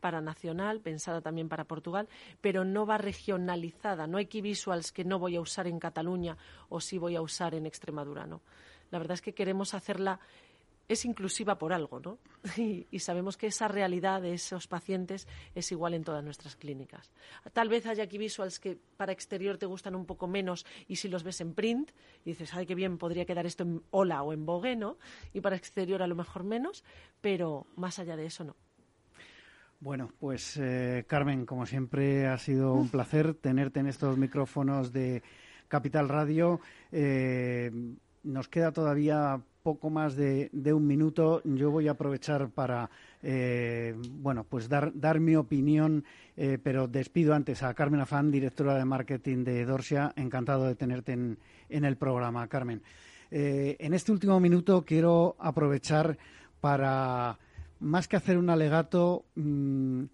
[0.00, 2.08] para nacional, pensada también para Portugal,
[2.40, 4.06] pero no va regionalizada.
[4.06, 6.38] No hay key visuals que no voy a usar en Cataluña
[6.70, 8.40] o sí voy a usar en Extremadura, ¿no?
[8.90, 10.20] La verdad es que queremos hacerla
[10.88, 12.18] es inclusiva por algo, ¿no?
[12.90, 17.12] Y, sabemos que esa realidad de esos pacientes es igual en todas nuestras clínicas.
[17.52, 21.08] Tal vez haya aquí visuals que para exterior te gustan un poco menos y si
[21.08, 21.90] los ves en print
[22.24, 24.96] y dices, ay, qué bien, podría quedar esto en hola o en vogue, ¿no?
[25.34, 26.84] Y para exterior a lo mejor menos,
[27.20, 28.56] pero más allá de eso no.
[29.80, 35.22] Bueno, pues eh, Carmen, como siempre ha sido un placer tenerte en estos micrófonos de
[35.68, 36.60] Capital Radio.
[36.90, 37.70] Eh,
[38.24, 41.42] nos queda todavía poco más de, un minuto.
[41.44, 42.88] Yo voy a aprovechar para,
[43.22, 46.04] eh, bueno, pues dar, dar mi opinión,
[46.36, 50.12] eh, pero despido antes a Carmen Afán, directora de marketing de Dorsia.
[50.16, 51.38] Encantado de tenerte en,
[51.68, 52.82] el programa, Carmen.
[53.30, 56.16] Eh, en este último minuto quiero aprovechar
[56.60, 57.38] para,
[57.80, 60.04] más que hacer un alegato, mm,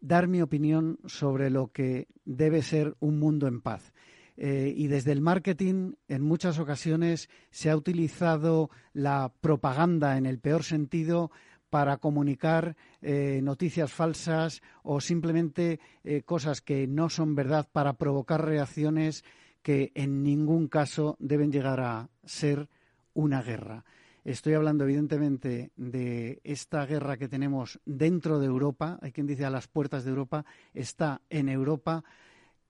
[0.00, 3.92] dar mi opinión sobre lo que debe ser un mundo en paz.
[4.36, 10.38] Eh, y desde el marketing en muchas ocasiones se ha utilizado la propaganda en el
[10.38, 11.30] peor sentido
[11.68, 18.44] para comunicar eh, noticias falsas o simplemente eh, cosas que no son verdad para provocar
[18.44, 19.24] reacciones
[19.62, 22.68] que en ningún caso deben llegar a ser
[23.14, 23.84] una guerra.
[24.24, 28.98] Estoy hablando, evidentemente, de esta guerra que tenemos dentro de Europa.
[29.02, 30.44] Hay quien dice a las puertas de Europa.
[30.74, 32.04] Está en Europa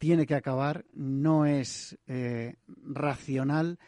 [0.02, 3.78] tiene que acabar, no es eh, racional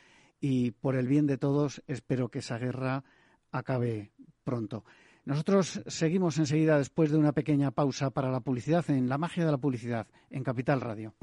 [0.40, 3.02] y por el bien de todos espero que esa guerra
[3.50, 4.12] acabe
[4.44, 4.84] pronto.
[5.24, 9.50] Nosotros seguimos enseguida después de una pequeña pausa para la publicidad en La magia de
[9.50, 11.14] la publicidad en Capital Radio.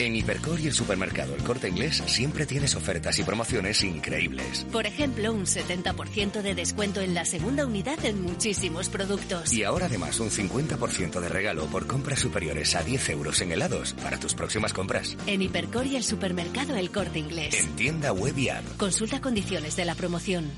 [0.00, 4.64] En Hipercor y el supermercado El Corte Inglés siempre tienes ofertas y promociones increíbles.
[4.72, 9.52] Por ejemplo, un 70% de descuento en la segunda unidad en muchísimos productos.
[9.52, 13.92] Y ahora además un 50% de regalo por compras superiores a 10 euros en helados
[13.92, 15.18] para tus próximas compras.
[15.26, 17.54] En Hipercor y el supermercado El Corte Inglés.
[17.62, 18.64] En tienda web y app.
[18.78, 20.50] Consulta condiciones de la promoción.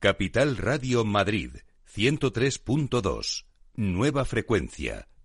[0.00, 1.58] Capital Radio Madrid,
[1.94, 3.44] 103.2.
[3.76, 5.06] Nueva frecuencia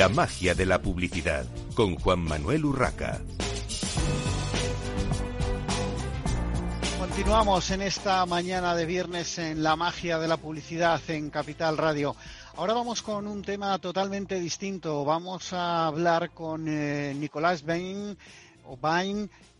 [0.00, 1.44] La magia de la publicidad
[1.74, 3.20] con Juan Manuel Urraca.
[6.98, 12.16] Continuamos en esta mañana de viernes en la magia de la publicidad en Capital Radio.
[12.56, 15.04] Ahora vamos con un tema totalmente distinto.
[15.04, 18.16] Vamos a hablar con eh, Nicolás Bain,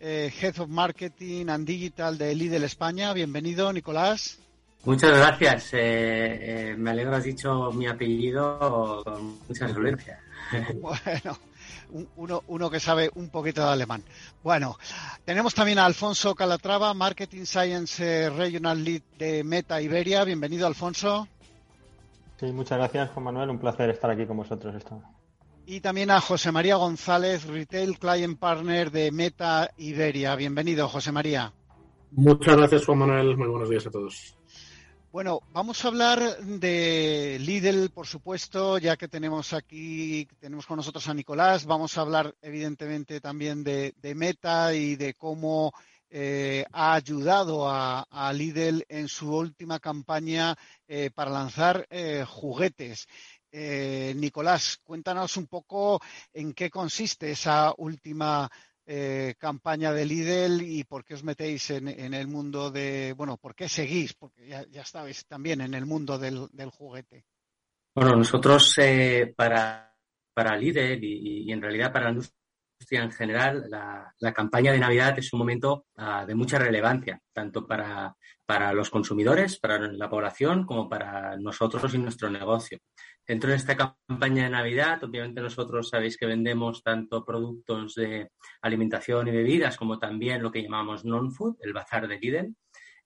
[0.00, 3.12] eh, Head of Marketing and Digital de Lidl España.
[3.12, 4.38] Bienvenido, Nicolás.
[4.84, 5.70] Muchas gracias.
[5.72, 10.20] Eh, me alegro, has dicho mi apellido con mucha solvencia.
[10.80, 11.38] Bueno,
[12.16, 14.02] uno, uno, que sabe un poquito de alemán.
[14.42, 14.76] Bueno,
[15.24, 20.24] tenemos también a Alfonso Calatrava, Marketing Science eh, Regional Lead de Meta Iberia.
[20.24, 21.28] Bienvenido, Alfonso.
[22.40, 23.50] Sí, muchas gracias, Juan Manuel.
[23.50, 24.74] Un placer estar aquí con vosotros.
[25.66, 30.34] Y también a José María González, Retail Client Partner de Meta Iberia.
[30.34, 31.52] Bienvenido, José María.
[32.12, 33.36] Muchas gracias, Juan Manuel.
[33.36, 34.39] Muy buenos días a todos.
[35.12, 41.08] Bueno, vamos a hablar de Lidl, por supuesto, ya que tenemos aquí, tenemos con nosotros
[41.08, 41.66] a Nicolás.
[41.66, 45.72] Vamos a hablar, evidentemente, también de, Meta y de cómo
[46.10, 50.54] eh, ha ayudado a, Lidl en su última campaña
[50.86, 53.08] eh, para lanzar eh, juguetes.
[53.52, 56.00] Nicolás, cuéntanos un poco
[56.32, 58.48] en qué consiste esa última
[59.38, 63.68] campaña de Lidl y por qué os metéis en, el mundo de, bueno, por qué
[63.68, 67.24] seguís, porque ya, ya estabais también en el mundo del, juguete.
[67.94, 68.74] Bueno, nosotros
[69.36, 69.94] para,
[70.34, 72.20] para Lidl y, en realidad para la
[72.90, 78.14] en general, la, campaña de Navidad es un momento ah, de mucha relevancia, tanto para,
[78.46, 82.78] para, los consumidores, para la población, como para nosotros y nuestro negocio.
[83.26, 88.30] Dentro de esta campaña de Navidad, obviamente nosotros sabéis que vendemos tanto productos de
[88.62, 92.54] alimentación y bebidas como también lo que llamamos non-food, el bazar de Lidl.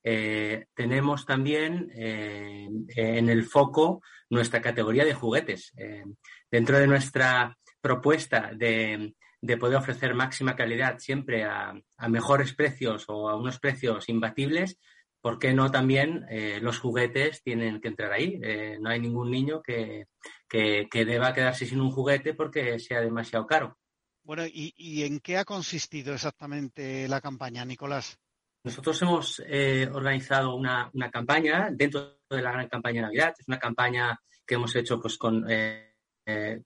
[0.06, 5.72] Eh, tenemos también eh, en el foco nuestra categoría de juguetes.
[5.76, 6.04] Eh,
[6.50, 11.74] dentro de nuestra propuesta de, de poder ofrecer máxima calidad siempre a,
[12.08, 14.78] mejores precios o a unos precios imbatibles,
[15.20, 18.40] ¿por qué no también eh, los juguetes tienen que entrar ahí?
[18.42, 20.06] Eh, no hay ningún niño que,
[20.50, 23.76] deba quedarse sin un juguete porque sea demasiado caro.
[24.22, 28.18] Bueno, ¿y, en qué ha consistido exactamente la campaña, Nicolás?
[28.62, 33.34] Nosotros hemos eh, organizado una, campaña dentro de la gran campaña de Navidad.
[33.38, 35.44] Es una campaña que hemos hecho pues, con,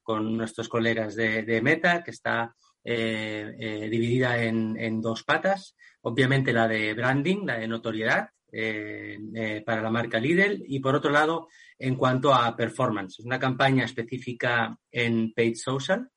[0.05, 2.55] con nuestros colegas de Meta, que está
[2.91, 5.77] eh, eh, dividida en, dos patas.
[6.01, 11.11] Obviamente la de branding, la de notoriedad eh, para la marca Lidl y por otro
[11.11, 11.49] lado
[11.79, 13.19] en cuanto a performance.
[13.19, 16.09] Es una campaña específica en paid social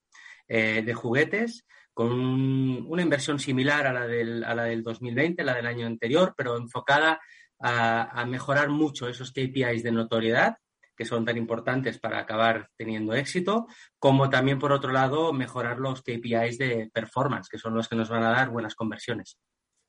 [0.47, 5.67] de juguetes con una inversión similar a la, del, a la del 2020, la del
[5.67, 7.19] año anterior, pero enfocada
[7.59, 10.55] a mejorar mucho esos KPIs de notoriedad
[10.95, 13.67] que son tan importantes para acabar teniendo éxito,
[13.99, 18.09] como también, por otro lado, mejorar los KPIs de performance, que son los que nos
[18.09, 19.37] van a dar buenas conversiones.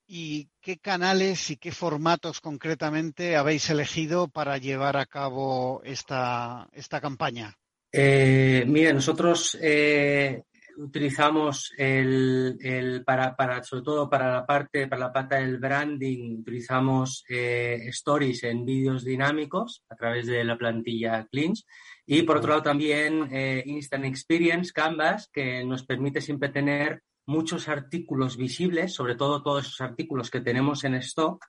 [0.06, 7.00] ¿Y qué canales y qué formatos concretamente habéis elegido para llevar a cabo esta, esta
[7.00, 7.56] campaña?
[7.90, 10.42] Eh, mire, nosotros eh,
[10.82, 17.24] utilizamos el, para, para, sobre todo para la parte, para la parte del branding, utilizamos
[17.28, 21.64] eh, stories en vídeos dinámicos a través de la plantilla Clinch.
[22.06, 27.68] Y por otro lado también eh, Instant Experience Canvas, que nos permite siempre tener muchos
[27.68, 31.44] artículos visibles, sobre todo todos esos artículos que tenemos en stock,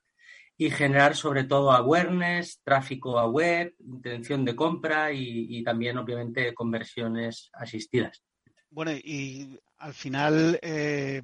[0.55, 7.49] y generar sobre todo awareness, tráfico a web, intención de compra y también obviamente conversiones
[7.53, 8.23] asistidas.
[8.73, 11.21] Bueno, y al final, eh,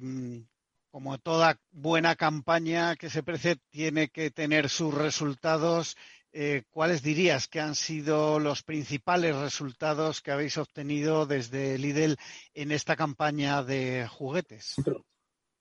[0.88, 5.96] como toda buena campaña que se precie, tiene que tener sus resultados.
[6.32, 12.16] Eh, ¿Cuáles dirías que han sido los principales resultados que habéis obtenido desde Lidl
[12.54, 14.76] en esta campaña de juguetes?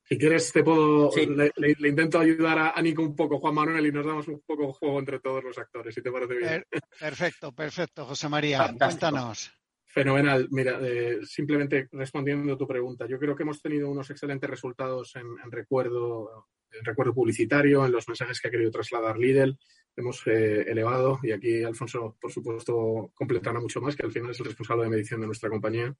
[0.04, 1.10] Si quieres, te puedo.
[1.16, 4.74] Le, intento ayudar a, Nico un poco, Juan Manuel, y nos damos un poco de
[4.74, 6.64] juego entre todos los actores, si te parece bien.
[7.00, 8.76] perfecto, perfecto, José María.
[8.78, 9.59] Cuéntanos.
[9.92, 10.48] Fenomenal.
[10.52, 15.16] Mira, eh, simplemente respondiendo a tu pregunta, yo creo que hemos tenido unos excelentes resultados
[15.16, 19.58] en, recuerdo, en recuerdo publicitario, en los mensajes que ha querido trasladar Lidl.
[19.96, 24.40] Hemos eh, elevado, y aquí Alfonso, por supuesto, completará mucho más, que al final es
[24.40, 25.92] el responsable de medición de nuestra compañía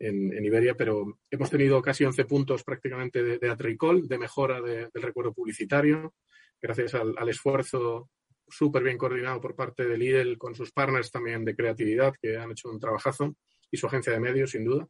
[0.00, 5.32] en, Iberia, pero hemos tenido casi 11 puntos prácticamente de, de de mejora del recuerdo
[5.32, 6.14] publicitario,
[6.60, 8.10] gracias al, al esfuerzo
[8.50, 12.50] súper bien coordinado por parte de Lidl con sus partners también de creatividad, que han
[12.50, 13.36] hecho un trabajazo,
[13.70, 14.88] y su agencia de medios, sin duda.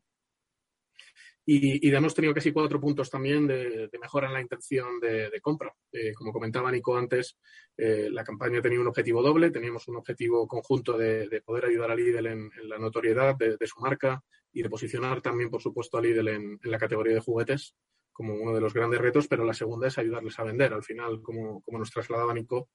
[1.44, 5.74] Y, y hemos tenido casi cuatro puntos también de, mejora en la intención de, compra.
[5.90, 7.38] Eh, como comentaba Nico antes,
[7.76, 9.50] eh, la campaña tenía un objetivo doble.
[9.50, 14.22] Teníamos un objetivo conjunto de, poder ayudar a Lidl en, la notoriedad de, su marca
[14.52, 17.74] y de posicionar también, por supuesto, a Lidl en, la categoría de juguetes
[18.12, 20.74] como uno de los grandes retos, pero la segunda es ayudarles a vender.
[20.74, 22.68] Al final, como, como nos trasladaba Nico,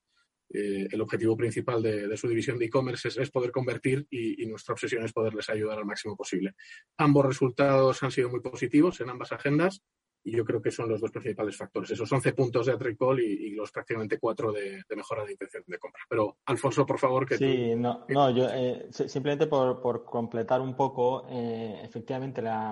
[0.49, 5.03] eh, el objetivo principal de, su división de e-commerce es, poder convertir y, nuestra obsesión
[5.03, 6.53] es poderles ayudar al máximo posible.
[6.97, 9.81] Ambos resultados han sido muy positivos en ambas agendas
[10.25, 11.91] y yo creo que son los dos principales factores.
[11.91, 15.77] Esos 11 puntos de Atricol y, y los prácticamente 4 de, mejora de intención de
[15.77, 16.01] compra.
[16.09, 21.27] Pero, Alfonso, por favor, que Sí, no, no, yo eh, simplemente por, completar un poco,
[21.29, 22.71] eh, efectivamente, la,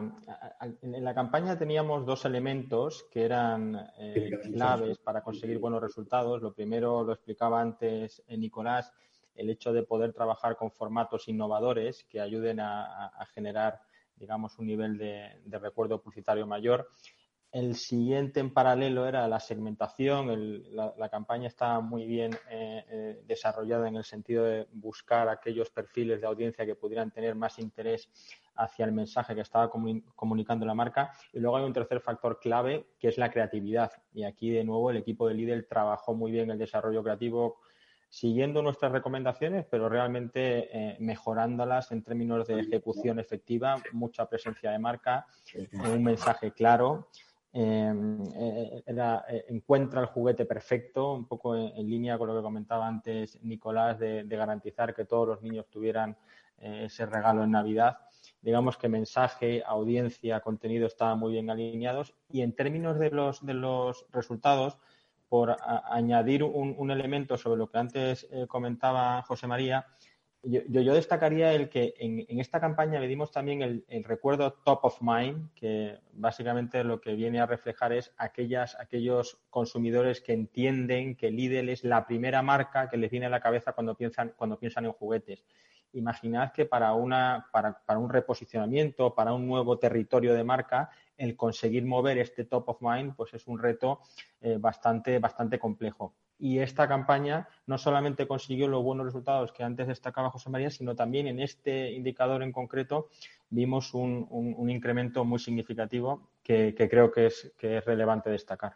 [0.81, 6.41] en la campaña teníamos dos elementos que eran eh, claves para conseguir buenos resultados.
[6.41, 8.91] Lo primero lo explicaba antes Nicolás,
[9.35, 13.79] el hecho de poder trabajar con formatos innovadores que ayuden a, generar
[14.15, 16.87] digamos, un nivel de, de recuerdo publicitario mayor
[17.53, 20.27] el siguiente en paralelo era la segmentación.
[20.75, 26.19] la, campaña estaba muy bien eh, eh, desarrollada en el sentido de buscar aquellos perfiles
[26.19, 28.09] de audiencia que pudieran tener más interés
[28.55, 31.13] hacia el mensaje que estaba comunicando la marca.
[31.31, 33.91] Y luego hay un tercer factor clave que es la creatividad.
[34.13, 37.59] Y aquí, de nuevo, el equipo de Lidl trabajó muy bien el desarrollo creativo
[38.09, 44.79] siguiendo nuestras recomendaciones, pero realmente eh, mejorándolas en términos de ejecución efectiva, mucha presencia de
[44.79, 45.27] marca,
[45.83, 47.09] un mensaje claro.
[47.55, 52.87] Em, eh, eh, encuentra el juguete perfecto, un poco en, línea con lo que comentaba
[52.87, 56.17] antes Nicolás, de, garantizar que todos los niños tuvieran
[56.57, 57.97] ese regalo en Navidad.
[58.41, 63.53] Digamos que mensaje, audiencia, contenido estaban muy bien alineados y en términos de los, de
[63.53, 64.79] los resultados,
[65.33, 65.57] por
[65.89, 69.87] añadir un, elemento sobre lo que antes eh, comentaba José María,
[70.43, 75.53] yo, yo, destacaría el que en, esta campaña medimos también el, recuerdo top of mind,
[75.55, 81.69] que básicamente lo que viene a reflejar es aquellas, aquellos consumidores que entienden que Lidl
[81.69, 84.91] es la primera marca que les viene a la cabeza cuando piensan, cuando piensan en
[84.91, 85.45] juguetes.
[85.93, 91.37] Imaginad que para, una, para, para un reposicionamiento, para un nuevo territorio de marca, el
[91.37, 94.01] conseguir mover este top of mind pues es un reto
[94.41, 96.15] eh, bastante, bastante complejo.
[96.39, 100.95] Y esta campaña no solamente consiguió los buenos resultados que antes destacaba José María, sino
[100.95, 103.09] también en este indicador en concreto
[103.49, 107.53] vimos un, incremento muy significativo que, creo que es,
[107.85, 108.73] relevante destacar.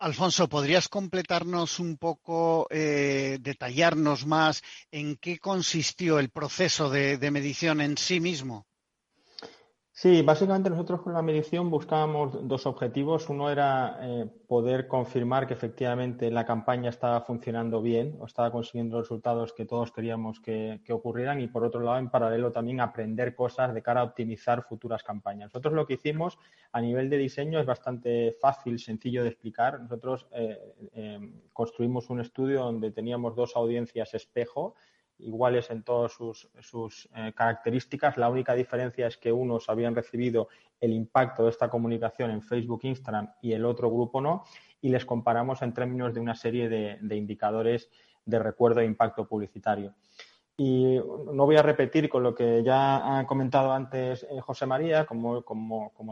[0.00, 4.62] Alfonso, ¿podrías completarnos un poco, eh, detallarnos más
[4.92, 8.67] en qué consistió el proceso de medición en sí mismo?
[10.00, 13.28] Sí, básicamente nosotros con la medición buscábamos dos objetivos.
[13.30, 19.00] Uno era eh, poder confirmar que efectivamente la campaña estaba funcionando bien o estaba consiguiendo
[19.00, 23.74] resultados que todos queríamos que, ocurrieran y por otro lado, en paralelo también aprender cosas
[23.74, 25.48] de cara a optimizar futuras campañas.
[25.48, 26.38] Nosotros lo que hicimos
[26.70, 29.80] a nivel de diseño es bastante fácil, sencillo de explicar.
[29.80, 30.60] Nosotros eh,
[30.92, 31.18] eh,
[31.52, 34.76] construimos un estudio donde teníamos dos audiencias espejo
[35.18, 38.16] iguales en todas sus, eh, características.
[38.16, 40.48] La única diferencia es que unos habían recibido
[40.80, 44.44] el impacto de esta comunicación en Facebook, Instagram y el otro grupo no,
[44.80, 47.90] y les comparamos en términos de una serie de indicadores
[48.24, 49.94] de recuerdo e impacto publicitario.
[50.60, 55.06] Y no voy a repetir con lo que ya ha comentado antes eh, José María,
[55.06, 55.44] como,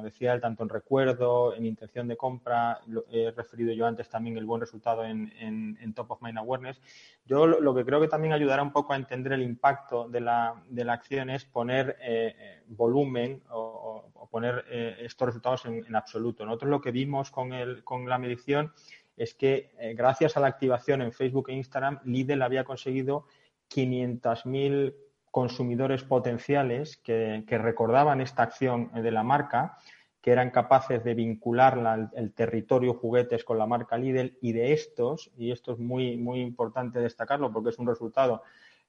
[0.05, 4.47] decía él, tanto en recuerdo, en intención de compra, he referido yo antes también el
[4.47, 6.81] buen resultado en, Top of Mind Awareness.
[7.25, 10.63] Yo lo, que creo que también ayudará un poco a entender el impacto de la,
[10.91, 14.65] acción es poner eh, eh, volumen o, poner
[15.01, 16.47] estos resultados en, absoluto.
[16.47, 17.51] Nosotros lo que vimos con,
[17.83, 18.73] con la medición
[19.17, 23.27] es que gracias a la activación en Facebook e Instagram, Lidl había conseguido
[23.71, 24.95] 500.000
[25.31, 29.77] consumidores potenciales que, recordaban esta acción de la marca,
[30.21, 34.73] que eran capaces de vincularla al el territorio juguetes con la marca Lidl y de
[34.73, 38.43] estos, y esto es muy, muy importante destacarlo porque es un resultado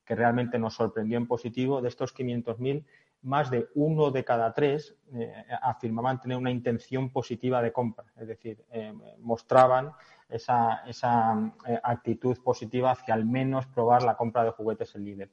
[0.06, 2.86] que realmente nos sorprendió en positivo, de estos 500.000,
[3.24, 8.28] más de uno de cada tres eh, afirmaban tener una intención positiva de compra, es
[8.28, 9.92] decir, eh, mostraban
[10.30, 15.32] esa, esa eh, actitud positiva hacia al menos probar la compra de juguetes en líder.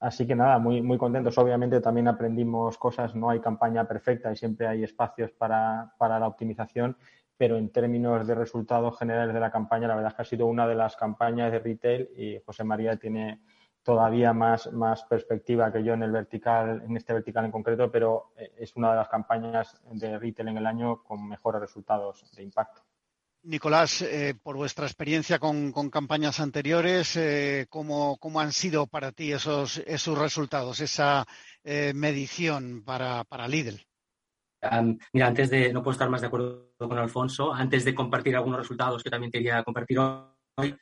[0.00, 1.38] Así que nada, muy, muy contentos.
[1.38, 6.26] Obviamente también aprendimos cosas, no hay campaña perfecta y siempre hay espacios para, para la
[6.26, 6.96] optimización,
[7.36, 10.46] pero en términos de resultados generales de la campaña, la verdad es que ha sido
[10.46, 13.40] una de las campañas de retail y José María tiene
[13.82, 18.32] todavía más, más perspectiva que yo en el vertical, en este vertical en concreto, pero
[18.36, 22.42] eh, es una de las campañas de retail en el año con mejores resultados de
[22.42, 22.82] impacto.
[23.46, 29.78] Nicolás, eh, por vuestra experiencia con, campañas anteriores, eh, ¿cómo, han sido para ti esos,
[29.86, 31.26] esos resultados, esa
[31.64, 33.86] medición para, Lidl?
[35.12, 38.60] mira, antes de, no puedo estar más de acuerdo con Alfonso, antes de compartir algunos
[38.60, 40.76] resultados que también quería compartir hoy,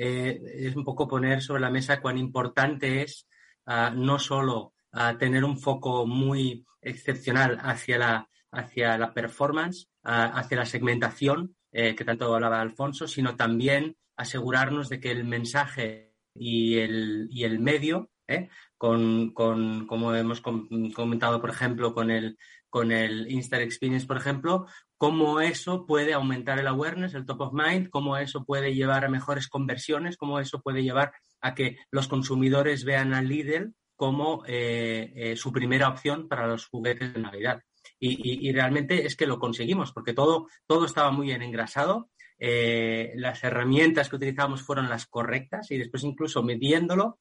[0.00, 3.26] eh, es un poco poner sobre la mesa cuán importante es
[3.66, 10.26] ah, no solo ah, tener un foco muy excepcional hacia la, hacia la performance, ah,
[10.36, 16.14] hacia la segmentación, eh, que tanto hablaba Alfonso, sino también asegurarnos de que el mensaje
[16.34, 22.38] y el, y el medio, eh, con, con, como hemos comentado, por ejemplo, con el,
[22.68, 27.52] con el Instant Experience, por ejemplo, cómo eso puede aumentar el awareness, el top of
[27.52, 32.08] mind, cómo eso puede llevar a mejores conversiones, cómo eso puede llevar a que los
[32.08, 37.62] consumidores vean a Lidl como eh, eh, su primera opción para los juguetes de Navidad.
[38.00, 43.42] Y, realmente es que lo conseguimos, porque todo, todo estaba muy bien engrasado, eh, las
[43.42, 47.18] herramientas que utilizamos fueron las correctas y después incluso midiéndolo,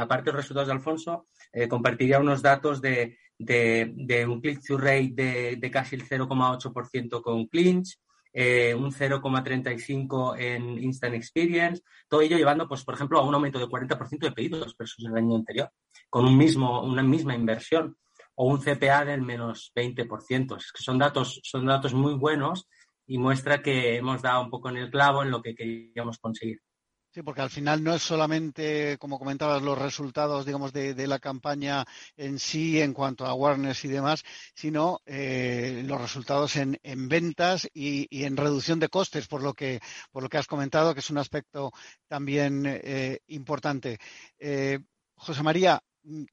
[0.00, 1.28] aparte de los resultados de Alfonso,
[1.68, 7.98] compartiría unos datos de, de, un click-through rate de, de casi el 0,8% con Clinch,
[8.32, 13.58] eh, un 0,35 en Instant Experience, todo ello llevando, pues, por ejemplo, a un aumento
[13.58, 15.70] de 40% de pedidos versus el año anterior,
[16.08, 17.96] con un mismo, una misma inversión,
[18.42, 20.56] o un CPA del menos 20%.
[20.56, 22.66] Es que son datos, son datos muy buenos
[23.06, 26.58] y muestra que hemos dado un poco en el clavo en lo que queríamos conseguir.
[27.10, 31.84] Sí, porque al final no es solamente, como comentabas, los resultados, digamos, de, la campaña
[32.16, 34.22] en sí en cuanto a awareness y demás,
[34.54, 36.78] sino eh, los resultados en,
[37.10, 39.80] ventas y, en reducción de costes, por lo que,
[40.10, 41.72] por lo que has comentado, que es un aspecto
[42.08, 43.98] también eh, importante.
[44.38, 44.78] Eh,
[45.14, 45.82] José María,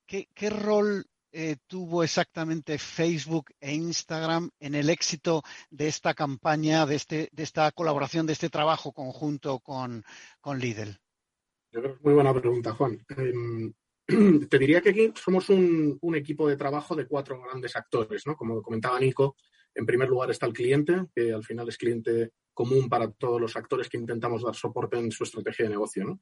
[0.06, 6.86] ¿qué, ¿qué, rol eh, tuvo exactamente Facebook e Instagram en el éxito de esta campaña,
[6.86, 10.04] de, este, de esta colaboración, de este trabajo conjunto con,
[10.42, 11.00] con Lidl?
[12.02, 12.98] Muy buena pregunta, Juan.
[13.18, 13.74] Em,
[14.50, 18.36] te diría que aquí somos un, equipo de trabajo de cuatro grandes actores, ¿no?
[18.36, 19.36] Como comentaba Nico,
[19.76, 23.56] en primer lugar está el cliente, que al final es cliente común para todos los
[23.56, 26.22] actores que intentamos dar soporte en su estrategia de negocio, ¿no?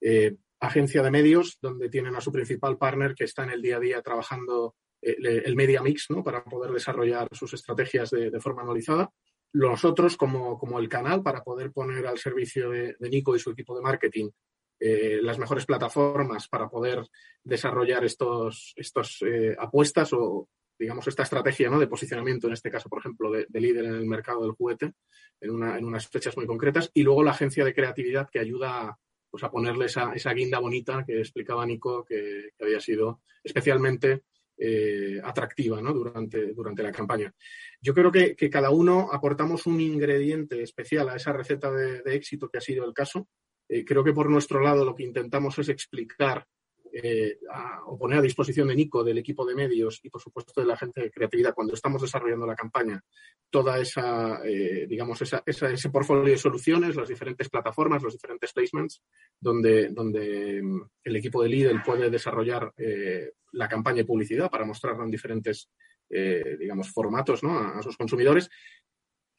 [0.00, 3.76] Eh, agencia de medios, donde tienen a su principal partner que está en el día
[3.76, 6.22] a día trabajando eh, el media mix ¿no?
[6.22, 9.10] para poder desarrollar sus estrategias de, forma analizada.
[9.52, 13.74] Nosotros, como, como, el canal, para poder poner al servicio de, Nico y su equipo
[13.74, 14.30] de marketing
[14.78, 17.04] eh, las mejores plataformas para poder
[17.42, 19.22] desarrollar estos, estos
[19.58, 20.48] apuestas o,
[20.80, 21.78] digamos, esta estrategia ¿no?
[21.78, 24.92] de posicionamiento, en este caso, por ejemplo, de, líder en el mercado del juguete,
[25.40, 26.90] en, una, en, unas fechas muy concretas.
[26.94, 28.98] Y luego la agencia de creatividad que ayuda
[29.30, 34.24] pues a ponerle esa, esa guinda bonita que explicaba Nico que, había sido especialmente
[34.58, 35.92] eh, atractiva ¿no?
[35.92, 37.32] durante, durante la campaña.
[37.80, 42.58] Yo creo que, cada uno aportamos un ingrediente especial a esa receta de, éxito que
[42.58, 43.28] ha sido el caso.
[43.68, 46.46] Eh, creo que por nuestro lado lo que intentamos es explicar
[46.92, 47.38] eh,
[47.86, 50.76] o poner a disposición de Nico, del equipo de medios y, por supuesto, de la
[50.76, 53.02] gente de creatividad cuando estamos desarrollando la campaña,
[53.48, 59.02] toda esa, eh, digamos, esa, ese portfolio de soluciones, las diferentes plataformas, los diferentes placements,
[59.38, 64.64] donde, donde mm, el equipo de Lidl puede desarrollar eh, la campaña de publicidad para
[64.64, 65.68] mostrarla en diferentes,
[66.08, 68.50] digamos, formatos a sus consumidores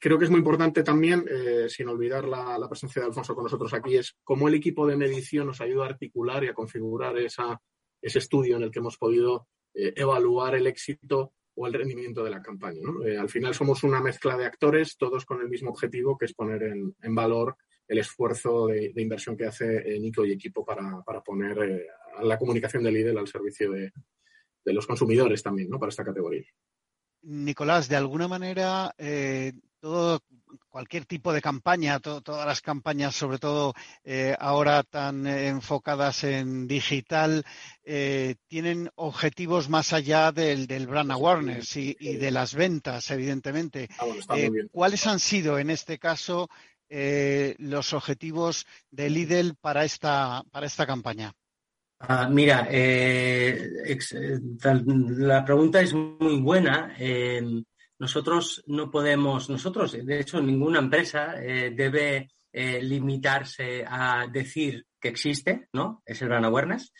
[0.01, 3.71] creo que es muy importante también, eh, sin olvidar la, presencia de Alfonso con nosotros
[3.73, 7.61] aquí, es cómo el equipo de medición nos ayuda a articular y a configurar esa,
[8.01, 12.31] ese estudio en el que hemos podido eh, evaluar el éxito o el rendimiento de
[12.31, 12.81] la campaña.
[13.05, 16.33] Eh, al final somos una mezcla de actores, todos con el mismo objetivo, que es
[16.33, 17.55] poner en, valor
[17.87, 21.85] el esfuerzo de, inversión que hace Nico y equipo para, poner
[22.23, 23.91] la comunicación de líder al servicio de,
[24.65, 25.77] de, los consumidores también, ¿no?
[25.77, 26.45] Para esta categoría.
[27.23, 28.95] Nicolás, de alguna manera,
[29.81, 30.21] todo
[30.69, 37.43] cualquier tipo de campaña, todas las campañas, sobre todo eh, ahora tan enfocadas en digital,
[37.83, 43.89] eh, tienen objetivos más allá del, brand awareness y, de las ventas, evidentemente.
[43.99, 46.49] Ah, eh, ¿Cuáles han sido en este caso
[46.89, 51.33] los objetivos de Lidl para esta, para esta campaña?
[51.99, 52.67] Ah, mira,
[55.17, 56.93] la pregunta es muy buena
[58.01, 65.09] nosotros no podemos, nosotros, de hecho, ninguna empresa eh, debe eh, limitarse a decir que
[65.09, 66.01] existe, ¿no?
[66.03, 66.91] Es el brand awareness,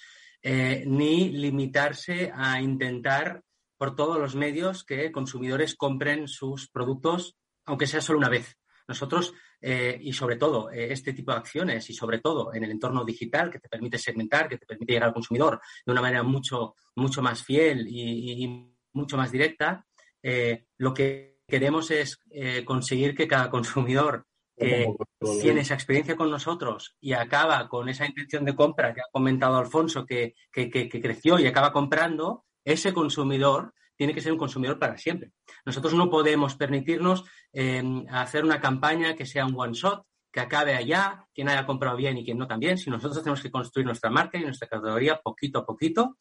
[0.44, 3.42] eh, ni limitarse a intentar
[3.80, 7.36] por todos los medios que consumidores compren sus productos,
[7.66, 8.56] aunque sea solo una vez.
[8.88, 13.50] Nosotros, y sobre todo, este tipo de acciones, y sobre todo en el entorno digital
[13.50, 17.22] que te permite segmentar, que te permite llegar al consumidor de una manera mucho, mucho
[17.22, 19.86] más fiel y mucho más directa,
[20.24, 24.26] eh, lo que queremos es eh, conseguir que cada consumidor
[24.58, 24.94] que
[25.42, 29.58] tiene esa experiencia con nosotros y acaba con esa intención de compra que ha comentado
[29.58, 35.32] Alfonso, que, creció y acaba comprando, ese consumidor tiene que ser un consumidor para siempre.
[35.66, 40.76] Nosotros no podemos permitirnos em, hacer una campaña que sea un one shot, que acabe
[40.76, 44.10] allá, quien haya comprado bien y quien no también, si nosotros tenemos que construir nuestra
[44.10, 46.18] marca y nuestra categoría poquito a poquito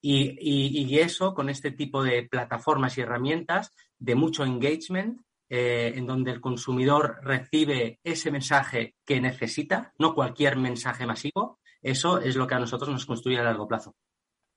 [0.00, 6.30] y, eso con este tipo de plataformas y herramientas de mucho engagement, eh, en donde
[6.30, 12.54] el consumidor recibe ese mensaje que necesita, no cualquier mensaje masivo, eso es lo que
[12.54, 13.94] a nosotros nos construye a largo plazo.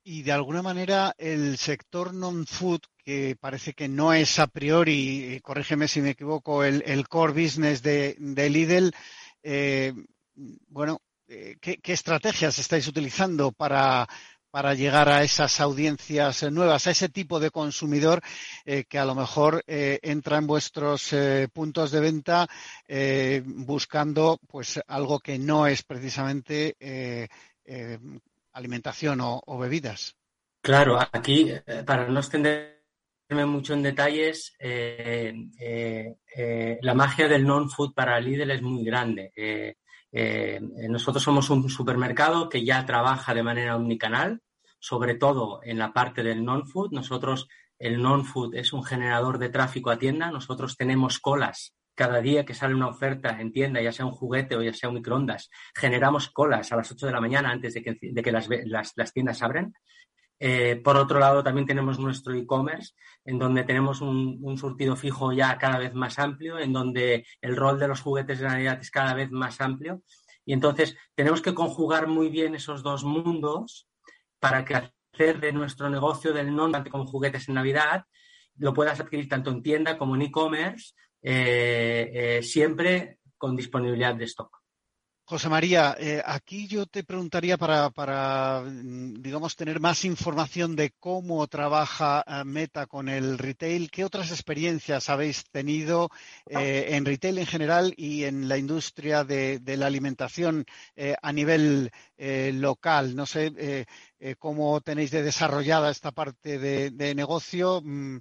[0.06, 5.88] Y de alguna manera el sector non-food, que parece que no es a priori, corrígeme
[5.88, 8.92] si me equivoco, el, core business de, Lidl,
[9.42, 9.94] eh,
[10.34, 14.06] bueno, eh, ¿qué, estrategias estáis utilizando para,
[14.54, 18.20] para llegar a esas audiencias nuevas, a ese tipo de consumidor
[18.64, 22.46] eh, que a lo mejor eh, entra en vuestros eh, puntos de venta
[23.44, 26.76] buscando pues algo que no es precisamente
[28.52, 30.14] alimentación o, bebidas.
[30.60, 31.50] Claro, aquí,
[31.84, 34.56] para no extenderme mucho en detalles,
[36.80, 39.32] la magia del non-food para Lidl es muy grande.
[40.88, 44.40] Nosotros somos un supermercado que ya trabaja de manera omnicanal,
[44.78, 46.92] sobre todo en la parte del non-food.
[46.92, 47.48] Nosotros,
[47.78, 50.30] el non-food es un generador de tráfico a tienda.
[50.30, 54.56] Nosotros tenemos colas cada día que sale una oferta en tienda, ya sea un juguete
[54.56, 55.50] o ya sea un microondas.
[55.74, 59.72] Generamos colas a las 8 de la mañana antes de que, las, tiendas abren.
[60.38, 62.94] Eh, por otro lado, también tenemos nuestro e-commerce,
[63.24, 67.78] en donde tenemos un, surtido fijo ya cada vez más amplio, en donde el rol
[67.78, 70.02] de los juguetes de Navidad es cada vez más amplio.
[70.44, 73.88] Y entonces tenemos que conjugar muy bien esos dos mundos
[74.38, 78.04] para que hacer de nuestro negocio del non con juguetes en Navidad
[78.56, 84.24] lo puedas adquirir tanto en tienda como en e-commerce, eh, eh, siempre con disponibilidad de
[84.24, 84.63] stock.
[85.26, 91.46] José María, eh, aquí yo te preguntaría para, mm, digamos, tener más información de cómo
[91.46, 93.90] trabaja eh, Meta con el retail.
[93.90, 96.10] ¿Qué otras experiencias habéis tenido
[96.46, 100.66] eh, en retail en general y en la industria de, la alimentación
[101.22, 101.90] a nivel
[102.60, 103.16] local?
[103.16, 103.86] No sé
[104.38, 108.18] cómo tenéis de desarrollada esta parte de, negocio mm,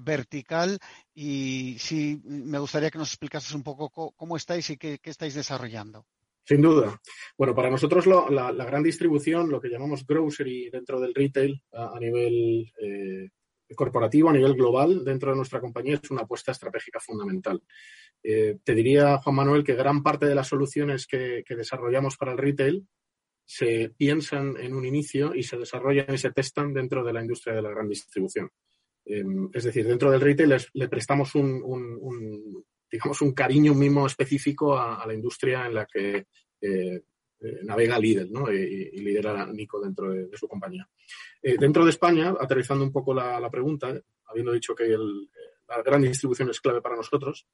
[0.00, 0.78] vertical
[1.14, 6.06] y sí, me gustaría que nos explicases un poco cómo, estáis y qué estáis desarrollando.
[6.46, 7.00] Sin duda.
[7.36, 12.72] Bueno, para nosotros la, gran distribución, lo que llamamos grocery dentro del retail a, nivel
[12.80, 13.30] eh,
[13.74, 17.60] corporativo, a nivel global, dentro de nuestra compañía, es una apuesta estratégica fundamental.
[18.22, 22.38] Eh, te diría, Juan Manuel, que gran parte de las soluciones que, desarrollamos para el
[22.38, 22.86] retail
[23.44, 27.56] se piensan en un inicio y se desarrollan y se testan dentro de la industria
[27.56, 28.50] de la gran distribución.
[29.04, 34.78] Em, es decir, dentro del retail le prestamos un, digamos, un cariño, un mimo específico
[34.78, 36.26] a, la industria en la que
[36.60, 37.02] eh,
[37.40, 40.88] eh, navega Lidl y, lidera Nico dentro de, su compañía.
[41.42, 46.50] Eh, dentro de España, aterrizando un poco la, pregunta, habiendo dicho que la gran distribución
[46.50, 47.46] es clave para nosotros,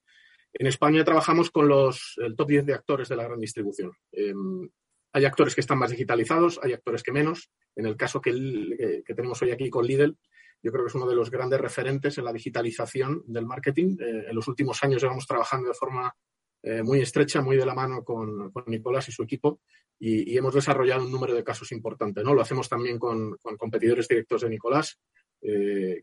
[0.53, 3.92] en España trabajamos con los, el top 10 de actores de la gran distribución.
[4.12, 4.68] Em,
[5.14, 7.51] hay actores que están más digitalizados, hay actores que menos.
[7.75, 10.16] En el caso que tenemos hoy aquí con Lidl,
[10.62, 13.96] yo creo que es uno de los grandes referentes en la digitalización del marketing.
[14.01, 16.14] Eh, en los últimos años llevamos trabajando de forma
[16.62, 19.61] eh, muy estrecha, muy de la mano con, Nicolás y su equipo
[19.98, 22.22] y, hemos desarrollado un número de casos importante.
[22.22, 22.35] ¿no?
[22.35, 25.01] Lo hacemos también con, competidores directos de Nicolás,
[25.40, 26.01] eh,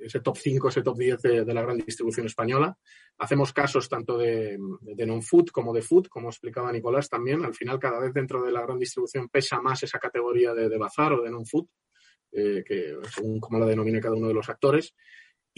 [0.00, 2.74] ese top 5, ese top 10 de, la gran distribución española.
[3.18, 4.58] Hacemos casos tanto de,
[5.06, 7.44] non-food como de food, como explicaba Nicolás también.
[7.44, 10.78] Al final, cada vez dentro de la gran distribución pesa más esa categoría de, de
[10.78, 11.66] bazar o de non-food.
[12.32, 14.94] Eh, que según como la denomine cada uno de los actores,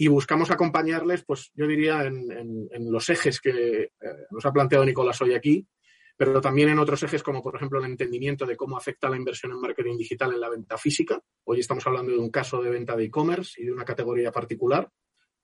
[0.01, 3.91] y buscamos acompañarles, pues yo diría, en, los ejes que eh,
[4.31, 5.67] nos ha planteado Nicolás hoy aquí,
[6.15, 9.51] pero también en otros ejes como, por ejemplo, el entendimiento de cómo afecta la inversión
[9.51, 11.21] en marketing digital en la venta física.
[11.43, 14.89] Hoy estamos hablando de un caso de venta de e-commerce y de una categoría particular,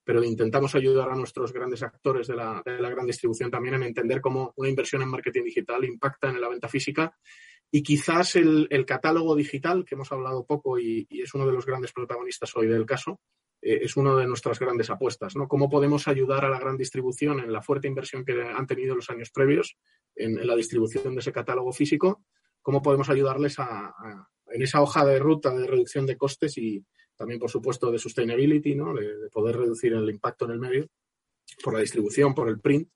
[0.05, 3.83] pero intentamos ayudar a nuestros grandes actores de la, de la gran distribución también en
[3.83, 7.13] entender cómo una inversión en marketing digital impacta en la venta física
[7.71, 11.91] y quizás el, catálogo digital, que hemos hablado poco y, es uno de los grandes
[11.91, 13.19] protagonistas hoy del caso,
[13.62, 15.36] eh, es una de nuestras grandes apuestas.
[15.36, 15.47] ¿no?
[15.47, 19.10] ¿Cómo podemos ayudar a la gran distribución en la fuerte inversión que han tenido los
[19.10, 19.78] años previos
[20.15, 22.23] en, la distribución de ese catálogo físico?
[22.62, 23.93] ¿Cómo podemos ayudarles a,
[24.47, 26.84] en esa hoja de ruta de reducción de costes y
[27.15, 28.93] también, por supuesto, de sustainability, ¿no?
[28.93, 30.88] de, poder reducir el impacto en el medio
[31.63, 32.89] por la distribución, por el print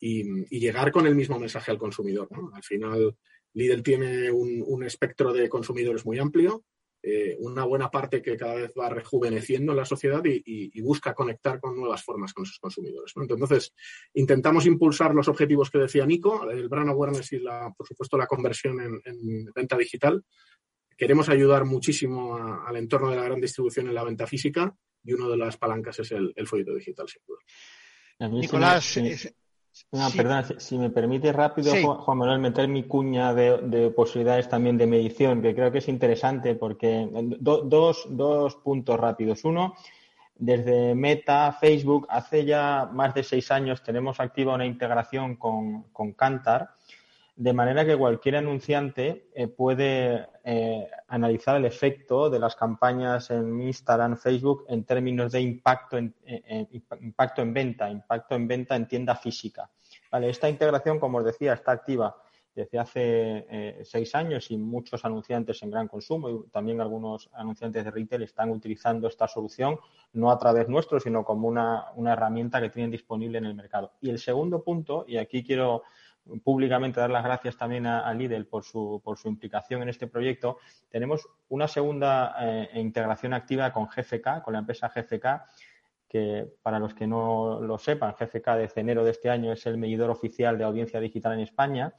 [0.00, 2.28] y, llegar con el mismo mensaje al consumidor?
[2.52, 3.16] Al final,
[3.54, 6.64] Lidl tiene un, espectro de consumidores muy amplio,
[7.02, 11.60] eh, una buena parte que cada vez va rejuveneciendo en la sociedad y, busca conectar
[11.60, 13.12] con nuevas formas con sus consumidores.
[13.16, 13.72] Entonces,
[14.14, 18.26] intentamos impulsar los objetivos que decía Nico, el brand awareness y, la, por supuesto, la
[18.26, 20.24] conversión en, venta digital.
[20.96, 25.28] Queremos ayudar muchísimo al entorno de la gran distribución en la venta física y una
[25.28, 28.30] de las palancas es el, folleto digital, sin duda.
[28.30, 28.98] Nicolás,
[29.92, 34.86] no, perdona, si, me permite rápido, Juan Manuel, meter mi cuña de, posibilidades también de
[34.86, 39.44] medición, que creo que es interesante porque dos, dos puntos rápidos.
[39.44, 39.74] Uno,
[40.36, 46.12] desde Meta, Facebook, hace ya más de seis años tenemos activa una integración con, con
[46.12, 46.70] Kantar
[47.36, 53.60] de manera que cualquier anunciante eh, puede eh, analizar el efecto de las campañas en
[53.60, 56.14] Instagram, Facebook en términos de impacto en,
[57.00, 59.68] impacto en venta, impacto en venta en tienda física.
[60.12, 62.16] Vale, esta integración, como os decía, está activa
[62.54, 67.84] desde hace eh, seis años y muchos anunciantes en gran consumo y también algunos anunciantes
[67.84, 69.78] de retail están utilizando esta solución
[70.12, 73.92] no a través nuestro, sino como una, una herramienta que tienen disponible en el mercado.
[74.00, 75.82] Y el segundo punto, y aquí quiero
[76.42, 80.58] públicamente dar las gracias también a, Lidl por su, por su implicación en este proyecto,
[80.88, 85.26] tenemos una segunda eh, integración activa con GFK, con la empresa GFK,
[86.08, 89.78] que para los que no lo sepan, GFK desde enero de este año es el
[89.78, 91.94] medidor oficial de audiencia digital en España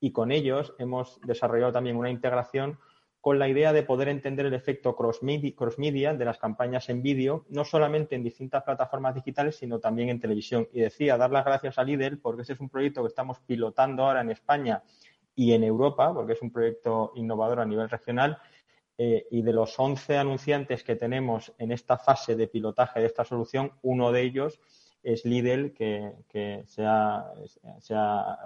[0.00, 2.78] y con ellos hemos desarrollado también una integración
[3.20, 7.64] con la idea de poder entender el efecto cross-media de las campañas en vídeo, no
[7.64, 10.68] solamente en distintas plataformas digitales, sino también en televisión.
[10.72, 14.04] Y decía, dar las gracias a Lidl, porque ese es un proyecto que estamos pilotando
[14.04, 14.82] ahora en España
[15.34, 18.38] y en Europa, porque es un proyecto innovador a nivel regional.
[18.96, 23.24] Eh, y de los 11 anunciantes que tenemos en esta fase de pilotaje de esta
[23.24, 24.60] solución, uno de ellos
[25.02, 27.32] es Lidl, que, se, ha,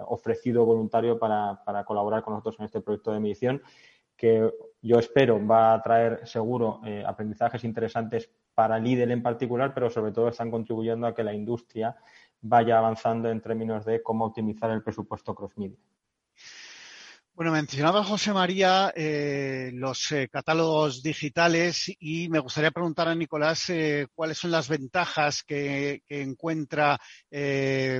[0.07, 3.61] ofrecido voluntario para, para colaborar con nosotros en este proyecto de medición
[4.15, 4.49] que
[4.83, 10.11] yo espero va a traer seguro eh, aprendizajes interesantes para Lidl en particular, pero sobre
[10.11, 11.95] todo están contribuyendo a que la industria
[12.41, 15.77] vaya avanzando en términos de cómo optimizar el presupuesto cross-media.
[17.35, 23.71] Bueno, mencionaba José María eh, los eh, catálogos digitales y me gustaría preguntar a Nicolás
[23.71, 26.99] eh, cuáles son las ventajas que, encuentra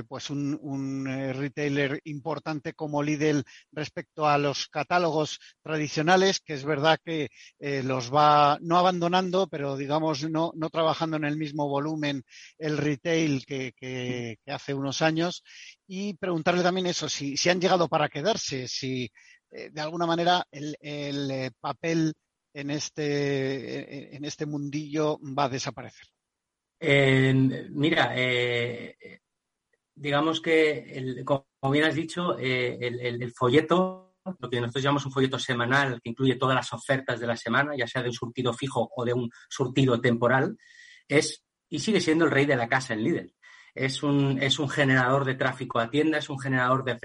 [0.08, 3.42] pues un, retailer importante como Lidl
[3.72, 10.30] respecto a los catálogos tradicionales, que es verdad que los va no abandonando, pero digamos
[10.30, 12.22] no, no trabajando en el mismo volumen
[12.56, 15.42] el retail que, que hace unos años
[15.86, 19.10] y preguntarle también eso, si, si han llegado para quedarse, si
[19.50, 22.14] eh, de alguna manera el, eh, papel
[22.52, 26.06] en este, en este mundillo va a desaparecer.
[26.80, 28.96] mira, eh,
[29.94, 36.00] digamos que, como bien has dicho, el, folleto, lo que nosotros llamamos un folleto semanal,
[36.00, 39.04] que incluye todas las ofertas de la semana, ya sea de un surtido fijo o
[39.04, 40.56] de un surtido temporal,
[41.08, 43.33] es y sigue siendo el rey de la casa en Lidl
[43.74, 46.98] es un, es un generador de tráfico a tienda, es un generador de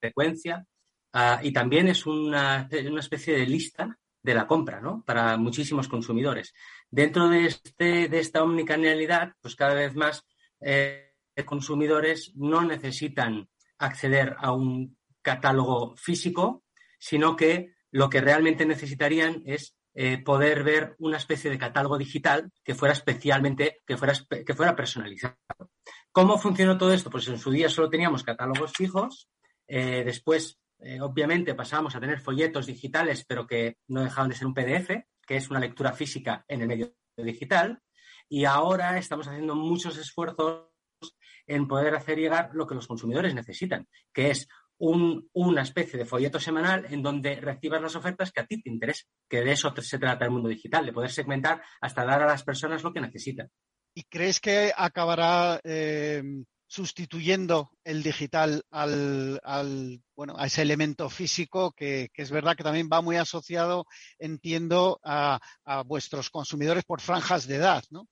[0.00, 0.66] frecuencia
[1.12, 5.04] ah, y también es una, una, especie de lista de la compra ¿no?
[5.04, 6.54] para muchísimos consumidores.
[6.90, 10.24] Dentro de, este, de esta omnicanalidad, pues cada vez más
[10.60, 11.12] eh,
[11.44, 16.64] consumidores no necesitan acceder a un catálogo físico,
[16.98, 22.52] sino que lo que realmente necesitarían es eh, poder ver una especie de catálogo digital
[22.62, 24.12] que fuera especialmente, que fuera,
[24.44, 25.38] que fuera personalizado.
[26.12, 27.08] ¿Cómo funcionó todo esto?
[27.08, 29.30] Pues en su día solo teníamos catálogos fijos,
[29.66, 34.46] eh, después, eh, obviamente, pasamos a tener folletos digitales, pero que no dejaban de ser
[34.46, 37.80] un PDF, que es una lectura física en el medio digital,
[38.28, 40.68] y ahora estamos haciendo muchos esfuerzos
[41.46, 44.46] en poder hacer llegar lo que los consumidores necesitan, que es
[44.78, 49.08] una especie de folleto semanal en donde recibas las ofertas que a ti te interesan,
[49.28, 52.42] que de eso se trata el mundo digital, de poder segmentar hasta dar a las
[52.42, 53.50] personas lo que necesitan.
[53.94, 56.22] ¿Y crees que acabará eh,
[56.66, 59.40] sustituyendo el digital al,
[60.14, 63.86] bueno, a ese elemento físico que, es verdad que también va muy asociado,
[64.18, 65.40] entiendo, a,
[65.86, 68.06] vuestros consumidores por franjas de edad, ¿no?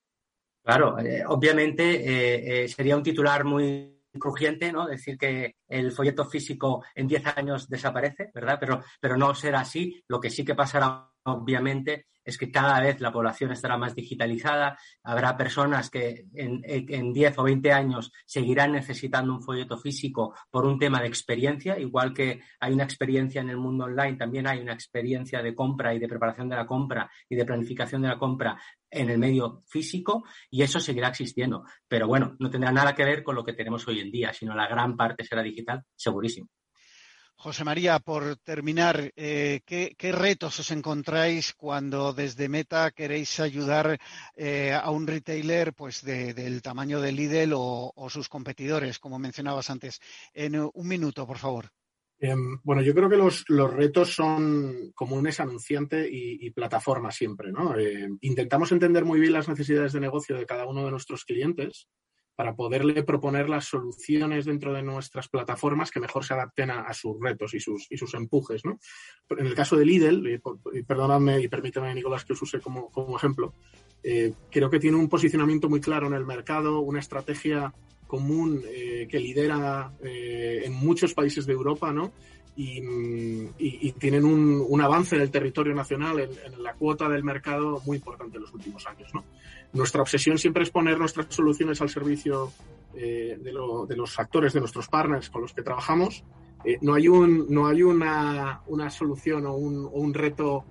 [0.63, 4.87] Claro, eh, obviamente eh, sería un titular muy crujiente, ¿no?
[4.87, 8.57] Decir que el folleto físico en 10 años desaparece, ¿verdad?
[8.59, 10.03] Pero, pero no será así.
[10.07, 14.77] Lo que sí que pasará, obviamente, es que cada vez la población estará más digitalizada,
[15.03, 20.65] habrá personas que en, en 10 o 20 años seguirán necesitando un folleto físico por
[20.65, 24.59] un tema de experiencia, igual que hay una experiencia en el mundo online, también hay
[24.59, 28.17] una experiencia de compra y de preparación de la compra y de planificación de la
[28.17, 28.57] compra
[28.95, 31.63] en el medio físico y eso seguirá existiendo.
[31.87, 34.55] Pero bueno, no tendrá nada que ver con lo que tenemos hoy en día, sino
[34.55, 36.49] la gran parte será digital, segurísimo.
[37.37, 43.99] José María, por terminar, eh, ¿qué, retos os encontráis cuando desde Meta queréis ayudar
[44.35, 49.99] eh, a un retailer pues del tamaño de Lidl o, sus competidores, como mencionabas antes?
[50.33, 51.69] En un minuto, por favor.
[52.19, 57.77] Em, bueno, yo creo que los, retos son comunes anunciante y, plataforma siempre, ¿no?
[57.77, 61.87] Em, intentamos entender muy bien las necesidades de negocio de cada uno de nuestros clientes
[62.35, 67.15] para poderle proponer las soluciones dentro de nuestras plataformas que mejor se adapten a, sus
[67.19, 68.65] retos y sus, y sus empujes.
[68.65, 68.77] ¿no?
[69.29, 70.27] En el caso de Lidl,
[70.73, 73.53] y, perdóname y permíteme, Nicolás, que os use como, ejemplo,
[74.03, 77.73] eh, creo que tiene un posicionamiento muy claro en el mercado, una estrategia
[78.07, 82.11] común eh, que lidera eh, en muchos países de Europa, ¿no?
[82.55, 88.37] y, tienen un, avance en el territorio nacional, en, la cuota del mercado muy importante
[88.37, 89.09] en los últimos años.
[89.13, 89.23] ¿no?
[89.73, 92.51] Nuestra obsesión siempre es poner nuestras soluciones al servicio
[92.93, 96.23] eh, de, los actores, de nuestros partners con los que trabajamos.
[96.63, 100.65] Eh, no hay, un, no hay una, una solución o un, un reto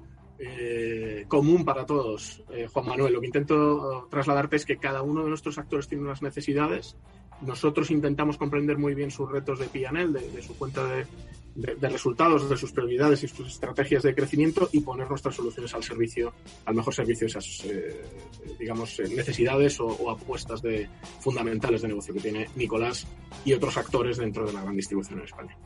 [0.46, 3.12] eh, común para todos, Juan Manuel.
[3.12, 6.96] Lo que intento trasladarte es que cada uno de nuestros actores tiene unas necesidades
[7.40, 11.06] nosotros intentamos comprender muy bien sus retos de PNL, de, de su cuenta de,
[11.54, 15.82] de, resultados, de sus prioridades y sus estrategias de crecimiento y poner nuestras soluciones al
[15.82, 16.32] servicio,
[16.64, 18.02] al mejor servicio de esas, eh,
[18.58, 20.88] digamos, eh, necesidades o, o, apuestas de,
[21.20, 23.06] fundamentales de negocio que tiene Nicolás
[23.44, 25.56] y otros actores dentro de la gran distribución en España.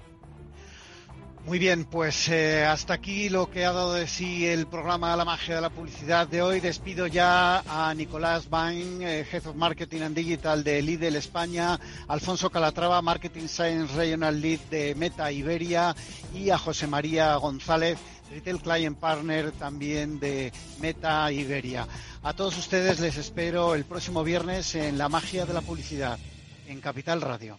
[1.49, 5.25] Muy bien, pues eh, hasta aquí lo que ha dado de sí el programa La
[5.25, 6.61] magia de la publicidad de hoy.
[6.61, 12.51] Despido ya a Nicolás Bain, eh, Head of Marketing and Digital de Lidl España, Alfonso
[12.51, 15.97] Calatrava, Marketing Science Regional Lead de Meta Iberia
[16.35, 17.99] y a José María González,
[18.31, 21.89] Retail Client Partner también de Meta Iberia.
[22.25, 26.19] A todos ustedes les espero el próximo viernes en La magia de la publicidad
[26.67, 27.59] en Capital Radio.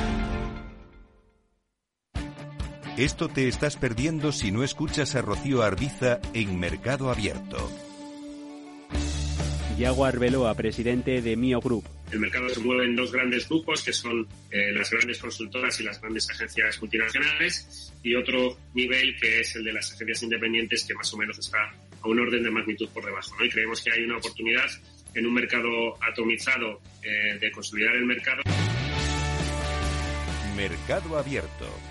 [3.01, 7.57] Esto te estás perdiendo si no escuchas a Rocío Arbiza en Mercado Abierto.
[9.79, 11.83] Yago Arbeloa, presidente de Mio Group.
[12.11, 15.83] El mercado se mueve en dos grandes grupos, que son eh, las grandes consultoras y
[15.83, 20.93] las grandes agencias multinacionales, y otro nivel que es el de las agencias independientes, que
[20.93, 21.57] más o menos está
[22.03, 23.35] a un orden de magnitud por debajo.
[23.39, 23.43] ¿no?
[23.43, 24.69] Y creemos que hay una oportunidad
[25.15, 28.43] en un mercado atomizado eh, de consolidar el mercado.
[30.55, 31.90] Mercado Abierto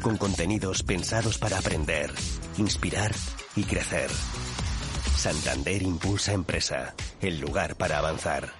[0.00, 2.10] con contenidos pensados para aprender,
[2.58, 3.12] inspirar
[3.56, 4.10] y crecer.
[5.16, 8.59] Santander Impulsa Empresa, el lugar para avanzar.